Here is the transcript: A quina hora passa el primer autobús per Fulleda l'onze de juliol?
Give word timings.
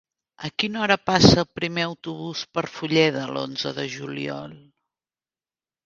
A 0.47 0.49
quina 0.61 0.79
hora 0.85 0.97
passa 1.09 1.35
el 1.41 1.49
primer 1.59 1.85
autobús 1.91 2.43
per 2.57 2.65
Fulleda 2.79 3.29
l'onze 3.37 3.77
de 3.81 3.89
juliol? 3.99 4.61